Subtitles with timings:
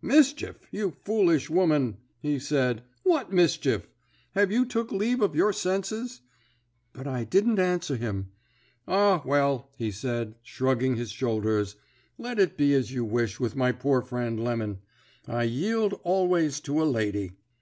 [0.00, 2.84] "'Mischief, you foolish woman!' he said.
[3.02, 3.86] 'What mischief?
[4.34, 6.22] Have you took leave of your senses?'
[6.94, 8.30] But I didn't answer him.
[8.88, 11.76] 'Ah, well,' he said, shrugging his shoulders,
[12.16, 14.78] 'let it be as you wish with my poor friend Lemon.
[15.28, 17.32] I yield always to a lady.